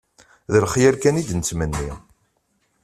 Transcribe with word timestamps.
D 0.51 0.53
lexyal 0.63 0.95
kan 0.97 1.19
i 1.21 1.23
d-nettmenni 1.29 1.89